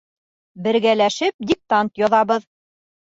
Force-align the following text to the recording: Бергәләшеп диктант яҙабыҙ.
Бергәләшеп 0.67 1.47
диктант 1.53 2.03
яҙабыҙ. 2.07 2.49